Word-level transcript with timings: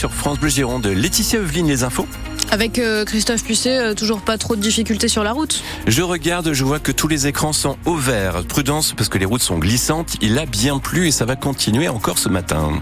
sur 0.00 0.14
France 0.14 0.40
Bleu 0.40 0.48
Gironde. 0.48 0.86
Laetitia 0.86 1.40
Evelyne, 1.40 1.68
les 1.68 1.84
infos 1.84 2.06
avec 2.50 2.78
euh, 2.78 3.04
Christophe 3.04 3.44
Pusset, 3.44 3.78
euh, 3.78 3.94
toujours 3.94 4.22
pas 4.22 4.36
trop 4.38 4.56
de 4.56 4.60
difficultés 4.60 5.06
sur 5.06 5.22
la 5.22 5.32
route. 5.32 5.62
Je 5.86 6.02
regarde, 6.02 6.52
je 6.52 6.64
vois 6.64 6.80
que 6.80 6.90
tous 6.90 7.06
les 7.06 7.26
écrans 7.26 7.52
sont 7.52 7.76
au 7.84 7.94
vert. 7.94 8.42
Prudence 8.48 8.94
parce 8.96 9.08
que 9.10 9.18
les 9.18 9.26
routes 9.26 9.42
sont 9.42 9.58
glissantes. 9.58 10.16
Il 10.22 10.38
a 10.38 10.46
bien 10.46 10.78
plu 10.78 11.06
et 11.06 11.10
ça 11.10 11.26
va 11.26 11.36
continuer 11.36 11.88
encore 11.88 12.18
ce 12.18 12.30
matin. 12.30 12.72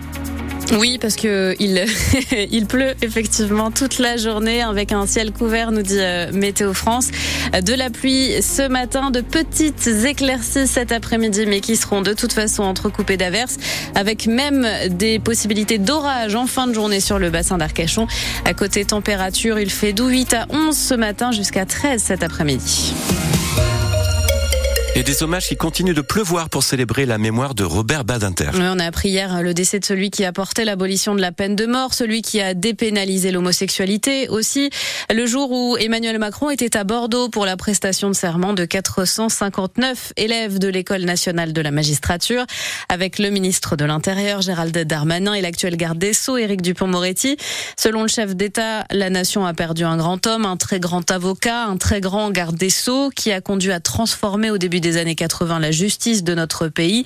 Oui, 0.73 0.99
parce 1.01 1.17
que 1.17 1.57
il, 1.59 1.85
il 2.51 2.67
pleut 2.67 2.95
effectivement 3.01 3.71
toute 3.71 3.99
la 3.99 4.17
journée 4.17 4.63
avec 4.63 4.93
un 4.93 5.07
ciel 5.07 5.33
couvert, 5.33 5.73
nous 5.73 5.83
dit 5.83 5.99
euh, 5.99 6.31
Météo 6.33 6.75
France. 6.75 7.09
De 7.63 7.73
la 7.73 7.89
pluie 7.89 8.43
ce 8.43 8.69
matin, 8.69 9.11
de 9.11 9.21
petites 9.21 9.87
éclaircies 9.87 10.67
cet 10.67 10.93
après-midi, 10.93 11.47
mais 11.47 11.61
qui 11.61 11.77
seront 11.77 12.03
de 12.03 12.13
toute 12.13 12.33
façon 12.33 12.63
entrecoupées 12.65 13.17
d'averses, 13.17 13.57
avec 13.95 14.27
même 14.27 14.67
des 14.91 15.19
possibilités 15.19 15.79
d'orage 15.79 16.35
en 16.35 16.47
fin 16.47 16.67
de 16.67 16.75
journée 16.75 17.01
sur 17.01 17.19
le 17.19 17.31
bassin 17.31 17.57
d'Arcachon. 17.57 18.07
À 18.45 18.53
côté 18.53 18.85
température, 18.85 19.59
il 19.59 19.71
fait 19.71 19.93
d'où 19.93 20.09
8 20.09 20.35
à 20.35 20.47
11 20.51 20.77
ce 20.77 20.95
matin 20.95 21.33
jusqu'à 21.33 21.65
13 21.65 22.03
cet 22.03 22.23
après-midi. 22.23 22.95
Et 24.99 25.05
des 25.05 25.23
hommages 25.23 25.47
qui 25.47 25.57
continuent 25.57 25.95
de 25.95 26.01
pleuvoir 26.01 26.51
pour 26.51 26.65
célébrer 26.65 27.07
la 27.07 27.19
mémoire 27.19 27.55
de 27.55 27.63
Robert 27.63 28.05
Badinter. 28.05 28.51
on 28.53 28.81
a 28.81 28.85
appris 28.85 29.11
hier 29.11 29.45
le 29.45 29.55
décès 29.55 29.79
de 29.79 29.85
celui 29.85 30.11
qui 30.11 30.25
a 30.25 30.33
porté 30.33 30.65
l'abolition 30.65 31.15
de 31.15 31.21
la 31.21 31.31
peine 31.31 31.55
de 31.55 31.67
mort, 31.67 31.95
celui 31.95 32.21
qui 32.21 32.41
a 32.41 32.53
dépénalisé 32.53 33.31
l'homosexualité 33.31 34.29
aussi. 34.29 34.71
Le 35.09 35.25
jour 35.25 35.53
où 35.53 35.77
Emmanuel 35.77 36.19
Macron 36.19 36.51
était 36.51 36.77
à 36.77 36.83
Bordeaux 36.83 37.29
pour 37.29 37.47
la 37.47 37.57
prestation 37.57 38.09
de 38.09 38.15
serment 38.17 38.55
de 38.55 38.65
459 38.65 40.15
élèves 40.17 40.59
de 40.59 40.67
l'École 40.67 41.05
nationale 41.05 41.53
de 41.53 41.61
la 41.61 41.71
magistrature, 41.71 42.45
avec 42.89 43.21
le 43.21 43.31
ministre 43.31 43.77
de 43.77 43.85
l'Intérieur 43.85 44.43
Gérald 44.43 44.77
Darmanin 44.77 45.35
et 45.35 45.43
l'actuel 45.43 45.77
garde 45.77 45.99
des 45.99 46.13
Sceaux 46.13 46.39
Éric 46.39 46.61
Dupont-Moretti. 46.61 47.37
Selon 47.77 48.03
le 48.03 48.09
chef 48.09 48.35
d'État, 48.35 48.85
la 48.91 49.11
nation 49.11 49.47
a 49.47 49.55
perdu 49.55 49.85
un 49.85 49.97
grand 49.97 50.27
homme, 50.27 50.45
un 50.45 50.57
très 50.57 50.81
grand 50.81 51.09
avocat, 51.09 51.67
un 51.67 51.77
très 51.77 52.01
grand 52.01 52.33
garde 52.33 52.57
des 52.57 52.71
Sceaux 52.71 53.11
qui 53.15 53.31
a 53.31 53.41
conduit 53.41 53.71
à 53.71 53.79
transformer 53.79 54.51
au 54.51 54.59
début 54.59 54.81
des 54.81 54.88
des 54.89 54.97
années 54.97 55.15
80 55.15 55.59
la 55.59 55.71
justice 55.71 56.25
de 56.25 56.35
notre 56.35 56.69
pays. 56.69 57.05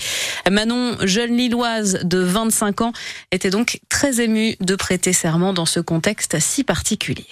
Manon, 0.49 0.97
jeune 1.03 1.37
lilloise 1.37 2.01
de 2.05 2.19
25 2.19 2.81
ans, 2.83 2.93
était 3.33 3.51
donc 3.51 3.81
très 3.89 4.21
émue 4.21 4.57
de 4.61 4.77
prêter 4.77 5.13
serment 5.13 5.53
dans 5.53 5.67
ce 5.67 5.81
contexte 5.81 6.39
si 6.39 6.63
particulier. 6.63 7.27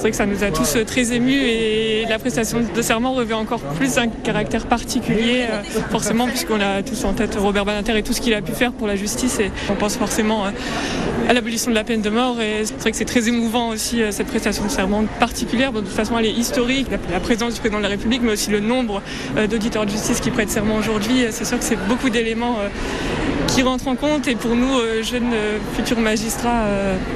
C'est 0.00 0.02
vrai 0.02 0.10
que 0.12 0.16
ça 0.16 0.24
nous 0.24 0.44
a 0.44 0.52
tous 0.52 0.78
très 0.86 1.12
émus 1.12 1.42
et 1.42 2.06
la 2.08 2.18
prestation 2.18 2.60
de 2.60 2.80
serment 2.80 3.12
revêt 3.12 3.34
encore 3.34 3.60
plus 3.60 3.98
un 3.98 4.06
caractère 4.06 4.66
particulier, 4.66 5.46
euh, 5.50 5.62
forcément, 5.90 6.26
puisqu'on 6.26 6.60
a 6.60 6.82
tous 6.82 7.04
en 7.04 7.12
tête 7.12 7.34
Robert 7.34 7.64
Badinter 7.64 7.98
et 7.98 8.02
tout 8.02 8.12
ce 8.12 8.20
qu'il 8.20 8.32
a 8.32 8.40
pu 8.40 8.52
faire 8.52 8.72
pour 8.72 8.86
la 8.86 8.94
justice 8.94 9.40
et 9.40 9.50
on 9.68 9.74
pense 9.74 9.96
forcément 9.96 10.46
euh, 10.46 10.50
à 11.28 11.34
l'abolition 11.34 11.70
de 11.70 11.74
la 11.74 11.82
peine 11.84 12.02
de 12.02 12.08
mort 12.08 12.40
et 12.40 12.64
c'est 12.64 12.80
vrai 12.80 12.92
que 12.92 12.96
c'est 12.96 13.04
très 13.04 13.28
émouvant 13.28 13.68
aussi 13.68 14.00
euh, 14.00 14.12
cette 14.12 14.28
prestation 14.28 14.64
de 14.64 14.70
serment 14.70 15.04
particulière. 15.18 15.72
de 15.72 15.80
toute 15.80 15.88
façon, 15.88 16.16
elle 16.16 16.26
est 16.26 16.32
historique, 16.32 16.86
la 17.12 17.20
présence 17.20 17.54
du 17.54 17.60
président 17.60 17.78
de 17.78 17.82
la 17.82 17.90
République, 17.90 18.22
mais 18.22 18.32
aussi 18.32 18.50
le 18.50 18.60
nombre 18.60 19.02
d'auditeurs 19.50 19.86
de 19.86 19.90
justice 19.90 20.20
qui 20.20 20.30
prêtent 20.30 20.50
serment 20.50 20.76
aujourd'hui. 20.76 21.26
C'est 21.30 21.44
sûr 21.44 21.58
que 21.58 21.64
c'est 21.64 21.78
beaucoup 21.88 22.10
d'éléments 22.10 22.56
qui 23.54 23.62
rentrent 23.62 23.88
en 23.88 23.96
compte 23.96 24.28
et 24.28 24.36
pour 24.36 24.54
nous, 24.54 24.78
jeunes 25.02 25.32
futurs 25.74 25.98
magistrats, 25.98 26.64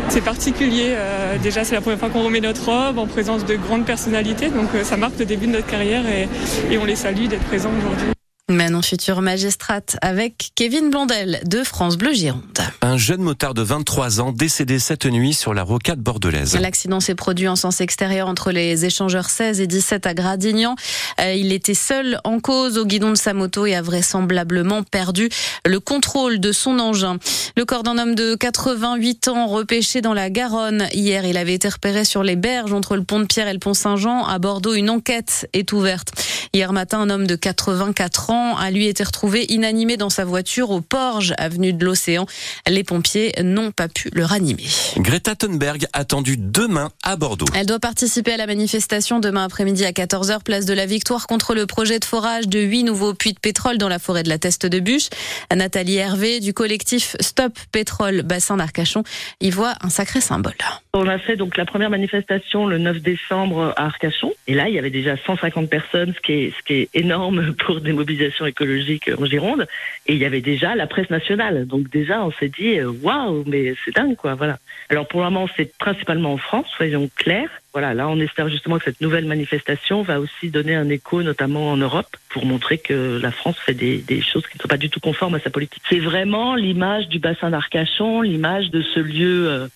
c'est 0.08 0.22
particulier. 0.22 0.94
Déjà, 1.42 1.64
c'est 1.64 1.74
la 1.74 1.80
première 1.80 1.98
fois 1.98 2.10
qu'on 2.10 2.22
remet 2.22 2.40
notre 2.40 2.64
en 2.74 3.06
présence 3.06 3.44
de 3.44 3.56
grandes 3.56 3.84
personnalités. 3.84 4.48
Donc 4.48 4.74
euh, 4.74 4.84
ça 4.84 4.96
marque 4.96 5.18
le 5.18 5.24
début 5.24 5.46
de 5.46 5.52
notre 5.52 5.66
carrière 5.66 6.04
et, 6.06 6.28
et 6.72 6.78
on 6.78 6.84
les 6.84 6.96
salue 6.96 7.26
d'être 7.26 7.44
présents 7.44 7.70
aujourd'hui. 7.78 8.23
Manon 8.54 8.82
future 8.82 9.20
magistrate 9.20 9.96
avec 10.00 10.50
Kevin 10.54 10.90
Blondel 10.90 11.40
de 11.44 11.64
France 11.64 11.96
Bleu 11.96 12.12
Gironde. 12.12 12.42
Un 12.82 12.96
jeune 12.96 13.20
motard 13.20 13.52
de 13.52 13.62
23 13.62 14.20
ans 14.20 14.32
décédé 14.32 14.78
cette 14.78 15.06
nuit 15.06 15.34
sur 15.34 15.54
la 15.54 15.62
rocade 15.62 15.98
bordelaise. 15.98 16.56
L'accident 16.56 17.00
s'est 17.00 17.14
produit 17.14 17.48
en 17.48 17.56
sens 17.56 17.80
extérieur 17.80 18.28
entre 18.28 18.52
les 18.52 18.84
échangeurs 18.84 19.28
16 19.28 19.60
et 19.60 19.66
17 19.66 20.06
à 20.06 20.14
Gradignan. 20.14 20.76
Euh, 21.20 21.34
il 21.34 21.52
était 21.52 21.74
seul 21.74 22.20
en 22.24 22.38
cause 22.38 22.78
au 22.78 22.86
guidon 22.86 23.10
de 23.10 23.16
sa 23.16 23.34
moto 23.34 23.66
et 23.66 23.74
a 23.74 23.82
vraisemblablement 23.82 24.84
perdu 24.84 25.28
le 25.66 25.80
contrôle 25.80 26.38
de 26.38 26.52
son 26.52 26.78
engin. 26.78 27.18
Le 27.56 27.64
corps 27.64 27.82
d'un 27.82 27.98
homme 27.98 28.14
de 28.14 28.36
88 28.36 29.28
ans 29.28 29.46
repêché 29.46 30.00
dans 30.00 30.14
la 30.14 30.30
Garonne. 30.30 30.86
Hier, 30.92 31.26
il 31.26 31.36
avait 31.36 31.54
été 31.54 31.68
repéré 31.68 32.04
sur 32.04 32.22
les 32.22 32.36
berges 32.36 32.72
entre 32.72 32.96
le 32.96 33.02
pont 33.02 33.18
de 33.18 33.26
Pierre 33.26 33.48
et 33.48 33.52
le 33.52 33.58
pont 33.58 33.74
Saint-Jean. 33.74 34.24
À 34.24 34.38
Bordeaux, 34.38 34.74
une 34.74 34.90
enquête 34.90 35.48
est 35.52 35.72
ouverte. 35.72 36.12
Hier 36.54 36.72
matin, 36.72 37.00
un 37.00 37.10
homme 37.10 37.26
de 37.26 37.34
84 37.34 38.30
ans 38.30 38.56
a 38.56 38.70
lui 38.70 38.86
été 38.86 39.02
retrouvé 39.02 39.44
inanimé 39.48 39.96
dans 39.96 40.08
sa 40.08 40.24
voiture 40.24 40.70
au 40.70 40.80
Porge, 40.80 41.34
avenue 41.36 41.72
de 41.72 41.84
l'Océan. 41.84 42.26
Les 42.68 42.84
pompiers 42.84 43.32
n'ont 43.42 43.72
pas 43.72 43.88
pu 43.88 44.08
le 44.12 44.24
ranimer. 44.24 44.62
Greta 44.98 45.34
Thunberg 45.34 45.86
attendue 45.92 46.36
demain 46.38 46.92
à 47.02 47.16
Bordeaux. 47.16 47.46
Elle 47.56 47.66
doit 47.66 47.80
participer 47.80 48.34
à 48.34 48.36
la 48.36 48.46
manifestation 48.46 49.18
demain 49.18 49.42
après-midi 49.42 49.84
à 49.84 49.90
14h, 49.90 50.44
place 50.44 50.64
de 50.64 50.74
la 50.74 50.86
Victoire, 50.86 51.26
contre 51.26 51.56
le 51.56 51.66
projet 51.66 51.98
de 51.98 52.04
forage 52.04 52.46
de 52.46 52.60
huit 52.60 52.84
nouveaux 52.84 53.14
puits 53.14 53.32
de 53.32 53.40
pétrole 53.40 53.76
dans 53.76 53.88
la 53.88 53.98
forêt 53.98 54.22
de 54.22 54.28
la 54.28 54.38
Teste 54.38 54.64
de 54.64 54.78
Bûche. 54.78 55.08
Nathalie 55.52 55.96
Hervé 55.96 56.38
du 56.38 56.54
collectif 56.54 57.16
Stop 57.18 57.58
Pétrole 57.72 58.22
Bassin 58.22 58.58
d'Arcachon 58.58 59.02
y 59.40 59.50
voit 59.50 59.74
un 59.80 59.90
sacré 59.90 60.20
symbole. 60.20 60.54
On 60.92 61.08
a 61.08 61.18
fait 61.18 61.34
donc 61.34 61.56
la 61.56 61.64
première 61.64 61.90
manifestation 61.90 62.66
le 62.66 62.78
9 62.78 63.00
décembre 63.00 63.74
à 63.76 63.86
Arcachon. 63.86 64.32
Et 64.46 64.54
là, 64.54 64.68
il 64.68 64.76
y 64.76 64.78
avait 64.78 64.90
déjà 64.90 65.16
150 65.16 65.68
personnes, 65.68 66.14
ce 66.14 66.20
qui 66.20 66.32
est, 66.32 66.43
ce 66.50 66.62
qui 66.62 66.74
est 66.74 66.88
énorme 66.94 67.54
pour 67.58 67.80
des 67.80 67.92
mobilisations 67.92 68.46
écologiques 68.46 69.10
en 69.18 69.24
Gironde. 69.24 69.66
Et 70.06 70.14
il 70.14 70.18
y 70.18 70.24
avait 70.24 70.40
déjà 70.40 70.74
la 70.74 70.86
presse 70.86 71.10
nationale. 71.10 71.66
Donc 71.66 71.90
déjà, 71.90 72.24
on 72.24 72.32
s'est 72.32 72.48
dit, 72.48 72.78
euh, 72.78 72.92
waouh, 73.02 73.44
mais 73.46 73.74
c'est 73.84 73.94
dingue, 73.94 74.16
quoi. 74.16 74.34
Voilà. 74.34 74.58
Alors 74.90 75.06
pour 75.08 75.20
le 75.20 75.30
moment, 75.30 75.48
c'est 75.56 75.76
principalement 75.76 76.32
en 76.32 76.38
France, 76.38 76.66
soyons 76.76 77.08
clairs. 77.16 77.50
Voilà, 77.72 77.92
là, 77.92 78.08
on 78.08 78.20
espère 78.20 78.48
justement 78.48 78.78
que 78.78 78.84
cette 78.84 79.00
nouvelle 79.00 79.24
manifestation 79.24 80.02
va 80.02 80.20
aussi 80.20 80.48
donner 80.48 80.76
un 80.76 80.88
écho, 80.88 81.24
notamment 81.24 81.72
en 81.72 81.76
Europe, 81.76 82.16
pour 82.28 82.46
montrer 82.46 82.78
que 82.78 83.18
la 83.20 83.32
France 83.32 83.56
fait 83.58 83.74
des, 83.74 84.22
choses 84.22 84.46
qui 84.46 84.56
ne 84.58 84.62
sont 84.62 84.68
pas 84.68 84.76
du 84.76 84.90
tout 84.90 85.00
conformes 85.00 85.34
à 85.34 85.40
sa 85.40 85.50
politique. 85.50 85.82
C'est 85.88 85.98
vraiment 85.98 86.54
l'image 86.54 87.08
du 87.08 87.18
bassin 87.18 87.50
d'Arcachon, 87.50 88.20
l'image 88.20 88.70
de 88.70 88.80
ce 88.80 89.00
lieu 89.00 89.48
euh, 89.48 89.66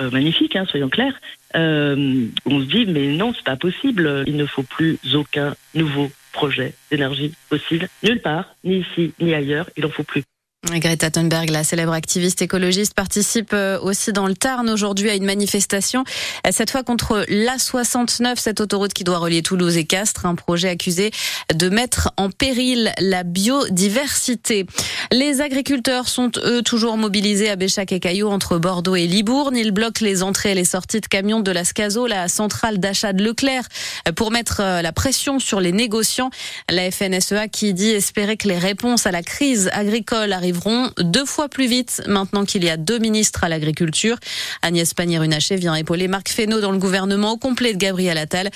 magnifique, 0.00 0.56
hein, 0.56 0.64
soyons 0.68 0.88
clairs. 0.88 1.14
Euh, 1.54 2.26
on 2.46 2.60
se 2.60 2.64
dit, 2.64 2.86
mais 2.86 3.06
non, 3.08 3.32
c'est 3.34 3.44
pas 3.44 3.56
possible. 3.56 4.24
Il 4.26 4.36
ne 4.36 4.46
faut 4.46 4.62
plus 4.62 4.98
aucun 5.14 5.54
nouveau 5.74 6.10
projet 6.32 6.74
d'énergie 6.90 7.34
fossile 7.48 7.88
nulle 8.02 8.20
part, 8.20 8.56
ni 8.64 8.78
ici 8.78 9.12
ni 9.20 9.34
ailleurs. 9.34 9.68
Il 9.76 9.86
en 9.86 9.90
faut 9.90 10.02
plus. 10.02 10.24
Greta 10.70 11.10
Thunberg, 11.10 11.50
la 11.50 11.64
célèbre 11.64 11.92
activiste 11.92 12.40
écologiste, 12.40 12.94
participe 12.94 13.52
euh, 13.52 13.80
aussi 13.80 14.12
dans 14.12 14.28
le 14.28 14.34
Tarn 14.34 14.70
aujourd'hui 14.70 15.10
à 15.10 15.16
une 15.16 15.24
manifestation, 15.24 16.04
euh, 16.46 16.50
cette 16.52 16.70
fois 16.70 16.84
contre 16.84 17.24
l'A69, 17.28 18.36
cette 18.36 18.60
autoroute 18.60 18.92
qui 18.92 19.02
doit 19.02 19.18
relier 19.18 19.42
Toulouse 19.42 19.76
et 19.76 19.84
Castres, 19.84 20.24
un 20.24 20.36
projet 20.36 20.68
accusé 20.68 21.10
de 21.52 21.68
mettre 21.68 22.12
en 22.16 22.30
péril 22.30 22.92
la 23.00 23.24
biodiversité. 23.24 24.64
Les 25.10 25.40
agriculteurs 25.40 26.06
sont 26.06 26.30
eux 26.44 26.62
toujours 26.62 26.96
mobilisés 26.96 27.50
à 27.50 27.56
Béchac 27.56 27.90
et 27.90 27.98
Caillou 27.98 28.28
entre 28.28 28.58
Bordeaux 28.58 28.94
et 28.94 29.08
Libourne. 29.08 29.56
Ils 29.56 29.72
bloquent 29.72 30.04
les 30.04 30.22
entrées 30.22 30.52
et 30.52 30.54
les 30.54 30.64
sorties 30.64 31.00
de 31.00 31.06
camions 31.06 31.40
de 31.40 31.50
la 31.50 31.64
Scazo, 31.64 32.06
la 32.06 32.28
centrale 32.28 32.78
d'achat 32.78 33.12
de 33.12 33.24
Leclerc, 33.24 33.64
euh, 34.06 34.12
pour 34.12 34.30
mettre 34.30 34.62
la 34.62 34.92
pression 34.92 35.40
sur 35.40 35.60
les 35.60 35.72
négociants. 35.72 36.30
La 36.70 36.88
FNSEA 36.92 37.48
qui 37.48 37.74
dit 37.74 37.90
espérer 37.90 38.36
que 38.36 38.46
les 38.46 38.58
réponses 38.58 39.08
à 39.08 39.10
la 39.10 39.22
crise 39.24 39.68
agricole 39.72 40.32
arrivent 40.32 40.51
arriveront 40.52 40.90
deux 40.98 41.24
fois 41.24 41.48
plus 41.48 41.66
vite 41.66 42.02
maintenant 42.06 42.44
qu'il 42.44 42.64
y 42.64 42.68
a 42.68 42.76
deux 42.76 42.98
ministres 42.98 43.44
à 43.44 43.48
l'agriculture. 43.48 44.16
Agnès 44.60 44.92
Pannier-Runacher 44.92 45.56
vient 45.56 45.74
épauler 45.74 46.08
Marc 46.08 46.28
Fesneau 46.28 46.60
dans 46.60 46.72
le 46.72 46.78
gouvernement 46.78 47.32
au 47.32 47.36
complet 47.38 47.72
de 47.72 47.78
Gabriel 47.78 48.18
Attal, 48.18 48.50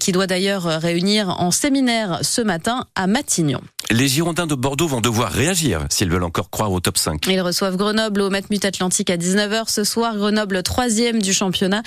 qui 0.00 0.12
doit 0.12 0.26
d'ailleurs 0.26 0.64
réunir 0.64 1.28
en 1.28 1.50
séminaire 1.50 2.20
ce 2.22 2.40
matin 2.40 2.86
à 2.94 3.06
Matignon. 3.06 3.60
Les 3.90 4.08
Girondins 4.08 4.46
de 4.46 4.54
Bordeaux 4.54 4.86
vont 4.86 5.02
devoir 5.02 5.30
réagir 5.30 5.84
s'ils 5.90 6.08
veulent 6.08 6.22
encore 6.22 6.48
croire 6.48 6.72
au 6.72 6.80
top 6.80 6.96
5. 6.96 7.26
Ils 7.26 7.40
reçoivent 7.42 7.76
Grenoble 7.76 8.22
au 8.22 8.30
Matmut 8.30 8.64
Atlantique 8.64 9.10
à 9.10 9.16
19h 9.18 9.64
ce 9.68 9.84
soir. 9.84 10.16
Grenoble 10.16 10.62
troisième 10.62 11.20
du 11.20 11.34
championnat. 11.34 11.82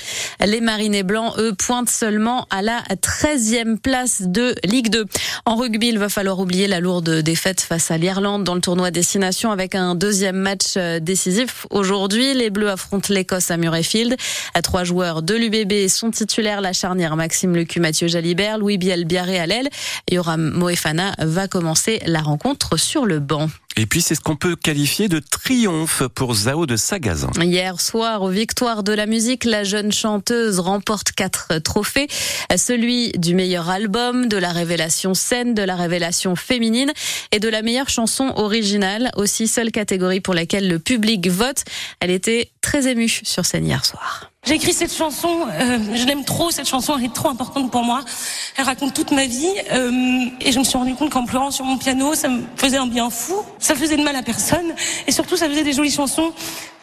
Les 0.46 0.62
Marinés 0.62 1.02
Blancs, 1.02 1.34
eux, 1.40 1.56
pointent 1.56 1.90
seulement 1.90 2.46
à 2.52 2.62
la 2.62 2.84
13e 2.92 3.80
place 3.80 4.22
de 4.22 4.54
Ligue 4.64 4.90
2. 4.90 5.06
En 5.46 5.56
rugby, 5.56 5.88
il 5.88 5.98
va 5.98 6.10
falloir 6.10 6.40
oublier 6.40 6.68
la 6.68 6.80
lourde 6.80 7.10
défaite 7.22 7.62
face 7.62 7.90
à 7.90 7.98
l'Irlande 7.98 8.44
dans 8.44 8.56
le 8.56 8.62
tournoi 8.62 8.92
Destination 8.92 9.52
avec 9.56 9.74
un 9.74 9.96
deuxième 9.96 10.36
match 10.36 10.74
euh, 10.76 11.00
décisif. 11.00 11.66
Aujourd'hui, 11.70 12.34
les 12.34 12.50
Bleus 12.50 12.70
affrontent 12.70 13.14
l'Écosse 13.14 13.52
à 13.52 13.56
Murrayfield. 13.58 14.18
Trois 14.64 14.84
joueurs 14.84 15.22
de 15.22 15.34
l'UBB 15.34 15.88
sont 15.88 16.12
titulaires. 16.12 16.60
La 16.60 16.74
charnière 16.74 17.16
Maxime 17.16 17.56
Lecu, 17.56 17.80
Mathieu 17.80 18.10
Jalibert, 18.10 18.58
Louis 18.58 18.78
Biel, 18.78 19.06
Biarré 19.06 19.40
à. 19.40 19.46
Yoram 20.12 20.52
Moefana 20.52 21.14
va 21.20 21.48
commencer 21.48 22.02
la 22.06 22.20
rencontre 22.20 22.76
sur 22.76 23.06
le 23.06 23.20
banc. 23.20 23.48
Et 23.78 23.86
puis 23.86 24.02
c'est 24.02 24.16
ce 24.16 24.22
qu'on 24.22 24.38
peut 24.38 24.56
qualifier 24.56 25.10
de 25.10 25.20
triomphe 25.20 26.04
pour 26.16 26.34
Zao 26.34 26.66
de 26.66 26.78
Sagazan. 26.78 27.32
Hier 27.42 27.82
soir, 27.82 28.22
aux 28.22 28.30
Victoires 28.30 28.84
de 28.84 28.94
la 28.94 29.06
musique, 29.06 29.44
la 29.44 29.64
jeune 29.66 29.92
chanteuse 29.92 30.60
remporte 30.60 31.12
quatre 31.12 31.58
trophées. 31.60 32.08
Celui 32.56 33.12
du 33.14 33.36
meilleur 33.36 33.70
album, 33.70 34.28
de 34.28 34.38
la 34.38 34.54
révélation 34.54 35.14
scène, 35.14 35.54
de 35.54 35.62
la 35.62 35.76
révélation 35.76 36.36
féminine 36.38 36.94
et 37.32 37.40
de 37.40 37.50
la 37.50 37.62
meilleure 37.62 37.90
chanson 37.90 38.32
originale. 38.38 39.12
Aussi 39.18 39.48
seule 39.48 39.72
catégorie 39.72 40.22
pour 40.22 40.34
laquelle 40.34 40.70
le 40.70 40.80
public 40.80 41.28
vote. 41.28 41.64
Elle 42.00 42.12
était 42.12 42.52
très 42.62 42.88
émue 42.88 43.10
sur 43.24 43.46
scène 43.46 43.66
hier 43.66 43.84
soir. 43.84 44.32
J'ai 44.46 44.54
écrit 44.54 44.74
cette 44.74 44.94
chanson, 44.94 45.48
euh, 45.50 45.80
je 45.96 46.06
l'aime 46.06 46.24
trop, 46.24 46.52
cette 46.52 46.68
chanson 46.68 46.96
elle 46.98 47.06
est 47.06 47.14
trop 47.14 47.30
importante 47.30 47.72
pour 47.72 47.84
moi. 47.84 48.02
Elle 48.58 48.66
raconte 48.66 48.94
toute 48.94 49.10
ma 49.12 49.26
vie 49.26 49.50
euh, 49.72 50.26
et 50.40 50.52
je 50.52 50.60
me 50.60 50.64
suis 50.64 50.78
rendu 50.78 50.94
compte 50.94 51.10
qu'en 51.10 51.26
pleurant 51.26 51.50
sur 51.50 51.66
mon 51.66 51.78
piano, 51.78 52.14
ça 52.14 52.30
me 52.30 52.44
faisait 52.56 52.78
un 52.78 52.86
bien 52.86 53.10
fou, 53.10 53.34
ça 53.58 53.74
faisait 53.74 53.98
de 53.98 54.04
mal 54.04 54.16
à 54.16 54.22
personne 54.22 54.76
et 55.08 55.12
surtout 55.12 55.36
ça 55.36 55.50
faisait 55.50 55.64
des 55.64 55.74
jolies 55.74 55.90
chansons. 55.90 56.32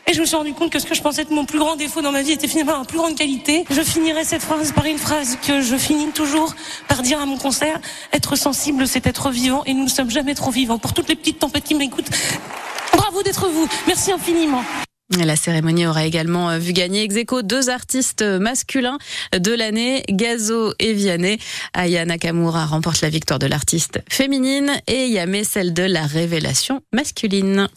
Et 0.09 0.13
je 0.15 0.21
me 0.21 0.27
suis 0.27 0.35
rendu 0.35 0.53
compte 0.55 0.71
que 0.71 0.81
ce 0.81 0.87
que 0.87 0.97
je 0.97 1.03
pensais 1.03 1.23
être 1.23 1.31
mon 1.31 1.45
plus 1.45 1.61
grand 1.61 1.77
défaut 1.77 2.03
dans 2.03 2.11
ma 2.11 2.23
vie 2.23 2.33
était 2.33 2.49
finalement 2.49 2.81
ma 2.81 2.85
plus 2.85 2.99
grande 2.99 3.15
qualité. 3.15 3.65
Je 3.71 3.81
finirai 3.81 4.25
cette 4.25 4.43
phrase 4.43 4.73
par 4.73 4.85
une 4.87 4.99
phrase 4.99 5.39
que 5.47 5.61
je 5.61 5.77
finis 5.77 6.09
toujours 6.09 6.55
par 6.89 7.03
dire 7.03 7.21
à 7.21 7.27
mon 7.27 7.39
concert. 7.39 7.81
Être 8.13 8.35
sensible, 8.35 8.89
c'est 8.89 9.07
être 9.07 9.31
vivant 9.31 9.63
et 9.67 9.75
nous 9.75 9.85
ne 9.85 9.89
sommes 9.89 10.11
jamais 10.11 10.35
trop 10.35 10.51
vivants. 10.51 10.79
Pour 10.79 10.95
toutes 10.95 11.09
les 11.09 11.15
petites 11.15 11.39
tempêtes 11.39 11.65
qui 11.65 11.77
m'écoutent, 11.77 12.11
bravo 12.93 13.23
d'être 13.23 13.49
vous. 13.49 13.69
Merci 13.87 14.11
infiniment. 14.11 14.65
La 15.19 15.37
cérémonie 15.37 15.87
aura 15.87 16.07
également 16.07 16.51
euh, 16.51 16.59
vu 16.59 16.73
gagner 16.73 17.03
ex 17.03 17.15
deux 17.45 17.69
artistes 17.69 18.23
masculins 18.23 18.99
de 19.39 19.53
l'année, 19.53 20.05
Gazo 20.09 20.73
et 20.79 20.95
Vianney. 20.95 21.39
Aya 21.75 22.05
Nakamura 22.05 22.65
remporte 22.65 23.03
la 23.03 23.11
victoire 23.11 23.39
de 23.39 23.47
l'artiste 23.47 24.01
féminine 24.09 24.73
et 24.87 25.09
Yame 25.09 25.45
celle 25.45 25.75
de 25.75 25.83
la 25.83 26.07
révélation 26.07 26.83
masculine. 26.93 27.69